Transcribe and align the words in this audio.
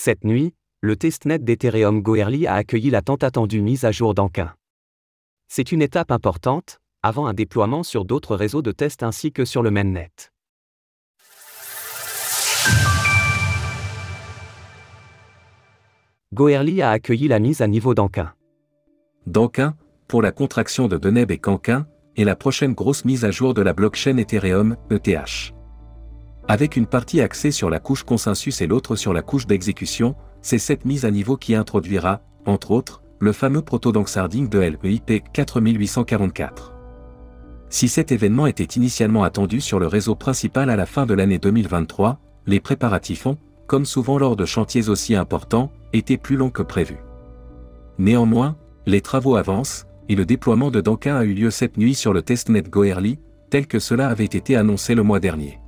Cette 0.00 0.22
nuit, 0.22 0.54
le 0.80 0.94
testnet 0.94 1.40
d'Ethereum 1.40 2.02
Goerli 2.02 2.46
a 2.46 2.54
accueilli 2.54 2.88
la 2.88 3.02
tant 3.02 3.16
attendue 3.16 3.62
mise 3.62 3.84
à 3.84 3.90
jour 3.90 4.14
d'Anquin. 4.14 4.54
C'est 5.48 5.72
une 5.72 5.82
étape 5.82 6.12
importante, 6.12 6.78
avant 7.02 7.26
un 7.26 7.34
déploiement 7.34 7.82
sur 7.82 8.04
d'autres 8.04 8.36
réseaux 8.36 8.62
de 8.62 8.70
test 8.70 9.02
ainsi 9.02 9.32
que 9.32 9.44
sur 9.44 9.60
le 9.60 9.72
mainnet. 9.72 10.12
Goerli 16.32 16.80
a 16.80 16.92
accueilli 16.92 17.26
la 17.26 17.40
mise 17.40 17.60
à 17.60 17.66
niveau 17.66 17.94
d'Anquin. 17.94 18.32
D'Anquin, 19.26 19.74
pour 20.06 20.22
la 20.22 20.30
contraction 20.30 20.86
de 20.86 20.96
Deneb 20.96 21.32
et 21.32 21.38
Canquin, 21.38 21.88
est 22.16 22.22
la 22.22 22.36
prochaine 22.36 22.74
grosse 22.74 23.04
mise 23.04 23.24
à 23.24 23.32
jour 23.32 23.52
de 23.52 23.62
la 23.62 23.72
blockchain 23.72 24.16
Ethereum, 24.18 24.76
ETH. 24.92 25.57
Avec 26.50 26.76
une 26.76 26.86
partie 26.86 27.20
axée 27.20 27.50
sur 27.50 27.68
la 27.68 27.78
couche 27.78 28.04
consensus 28.04 28.62
et 28.62 28.66
l'autre 28.66 28.96
sur 28.96 29.12
la 29.12 29.20
couche 29.20 29.46
d'exécution, 29.46 30.14
c'est 30.40 30.58
cette 30.58 30.86
mise 30.86 31.04
à 31.04 31.10
niveau 31.10 31.36
qui 31.36 31.54
introduira, 31.54 32.22
entre 32.46 32.70
autres, 32.70 33.02
le 33.18 33.32
fameux 33.32 33.60
proto-doxarding 33.60 34.48
de 34.48 34.58
LEIP 34.58 35.24
4844. 35.30 36.74
Si 37.68 37.86
cet 37.86 38.12
événement 38.12 38.46
était 38.46 38.64
initialement 38.64 39.24
attendu 39.24 39.60
sur 39.60 39.78
le 39.78 39.86
réseau 39.86 40.14
principal 40.14 40.70
à 40.70 40.76
la 40.76 40.86
fin 40.86 41.04
de 41.04 41.12
l'année 41.12 41.38
2023, 41.38 42.18
les 42.46 42.60
préparatifs 42.60 43.26
ont, 43.26 43.36
comme 43.66 43.84
souvent 43.84 44.16
lors 44.16 44.34
de 44.34 44.46
chantiers 44.46 44.88
aussi 44.88 45.14
importants, 45.14 45.70
été 45.92 46.16
plus 46.16 46.36
longs 46.36 46.48
que 46.48 46.62
prévu. 46.62 46.96
Néanmoins, 47.98 48.56
les 48.86 49.02
travaux 49.02 49.36
avancent, 49.36 49.84
et 50.08 50.14
le 50.14 50.24
déploiement 50.24 50.70
de 50.70 50.80
Dankin 50.80 51.14
a 51.14 51.24
eu 51.24 51.34
lieu 51.34 51.50
cette 51.50 51.76
nuit 51.76 51.94
sur 51.94 52.14
le 52.14 52.22
testnet 52.22 52.62
Goerli, 52.62 53.18
tel 53.50 53.66
que 53.66 53.78
cela 53.78 54.08
avait 54.08 54.24
été 54.24 54.56
annoncé 54.56 54.94
le 54.94 55.02
mois 55.02 55.20
dernier. 55.20 55.58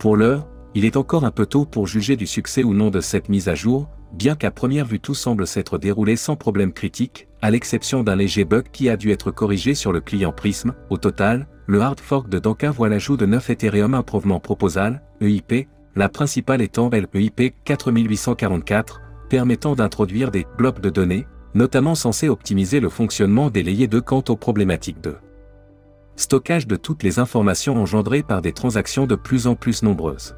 Pour 0.00 0.16
l'heure, 0.16 0.48
il 0.74 0.86
est 0.86 0.96
encore 0.96 1.26
un 1.26 1.30
peu 1.30 1.44
tôt 1.44 1.66
pour 1.66 1.86
juger 1.86 2.16
du 2.16 2.26
succès 2.26 2.64
ou 2.64 2.72
non 2.72 2.88
de 2.88 3.02
cette 3.02 3.28
mise 3.28 3.50
à 3.50 3.54
jour, 3.54 3.86
bien 4.14 4.34
qu'à 4.34 4.50
première 4.50 4.86
vue 4.86 4.98
tout 4.98 5.14
semble 5.14 5.46
s'être 5.46 5.76
déroulé 5.76 6.16
sans 6.16 6.36
problème 6.36 6.72
critique, 6.72 7.28
à 7.42 7.50
l'exception 7.50 8.02
d'un 8.02 8.16
léger 8.16 8.46
bug 8.46 8.64
qui 8.72 8.88
a 8.88 8.96
dû 8.96 9.10
être 9.10 9.30
corrigé 9.30 9.74
sur 9.74 9.92
le 9.92 10.00
client 10.00 10.32
Prism. 10.32 10.72
Au 10.88 10.96
total, 10.96 11.48
le 11.66 11.82
hard 11.82 12.00
fork 12.00 12.30
de 12.30 12.38
Dankin 12.38 12.70
voit 12.70 12.88
l'ajout 12.88 13.18
de 13.18 13.26
9 13.26 13.50
Ethereum 13.50 13.92
Improvement 13.92 14.40
Proposal, 14.40 15.02
EIP, 15.20 15.68
la 15.94 16.08
principale 16.08 16.62
étant 16.62 16.88
l'EIP 16.88 17.54
4844, 17.64 19.02
permettant 19.28 19.74
d'introduire 19.74 20.30
des 20.30 20.46
blocs 20.56 20.80
de 20.80 20.88
données, 20.88 21.26
notamment 21.52 21.94
censés 21.94 22.30
optimiser 22.30 22.80
le 22.80 22.88
fonctionnement 22.88 23.50
des 23.50 23.62
layers 23.62 23.86
de 23.86 24.00
quant 24.00 24.24
aux 24.30 24.36
problématiques 24.36 25.02
de 25.02 25.16
stockage 26.20 26.66
de 26.66 26.76
toutes 26.76 27.02
les 27.02 27.18
informations 27.18 27.76
engendrées 27.76 28.22
par 28.22 28.42
des 28.42 28.52
transactions 28.52 29.06
de 29.06 29.14
plus 29.14 29.46
en 29.46 29.54
plus 29.54 29.82
nombreuses. 29.82 30.36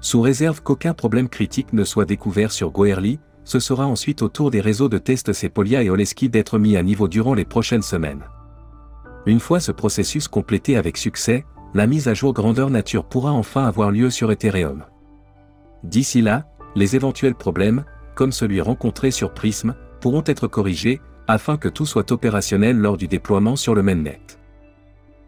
Sous 0.00 0.20
réserve 0.20 0.62
qu'aucun 0.62 0.94
problème 0.94 1.28
critique 1.28 1.72
ne 1.72 1.84
soit 1.84 2.04
découvert 2.04 2.52
sur 2.52 2.70
Goerli, 2.70 3.18
ce 3.44 3.58
sera 3.58 3.86
ensuite 3.86 4.22
au 4.22 4.28
tour 4.28 4.50
des 4.50 4.60
réseaux 4.60 4.88
de 4.88 4.98
test 4.98 5.32
Sepolia 5.32 5.82
et 5.82 5.90
Oleski 5.90 6.28
d'être 6.28 6.58
mis 6.58 6.76
à 6.76 6.82
niveau 6.82 7.08
durant 7.08 7.34
les 7.34 7.44
prochaines 7.44 7.82
semaines. 7.82 8.24
Une 9.26 9.40
fois 9.40 9.60
ce 9.60 9.72
processus 9.72 10.28
complété 10.28 10.76
avec 10.76 10.96
succès, 10.96 11.44
la 11.74 11.86
mise 11.86 12.08
à 12.08 12.14
jour 12.14 12.32
grandeur 12.32 12.70
nature 12.70 13.04
pourra 13.04 13.32
enfin 13.32 13.64
avoir 13.64 13.90
lieu 13.90 14.10
sur 14.10 14.30
Ethereum. 14.30 14.84
D'ici 15.84 16.20
là, 16.20 16.46
les 16.74 16.96
éventuels 16.96 17.34
problèmes, 17.34 17.84
comme 18.14 18.32
celui 18.32 18.60
rencontré 18.60 19.10
sur 19.10 19.32
Prism, 19.32 19.74
pourront 20.00 20.24
être 20.26 20.48
corrigés, 20.48 21.00
afin 21.28 21.56
que 21.56 21.68
tout 21.68 21.86
soit 21.86 22.10
opérationnel 22.12 22.76
lors 22.76 22.96
du 22.96 23.08
déploiement 23.08 23.56
sur 23.56 23.74
le 23.74 23.82
mainnet. 23.82 24.20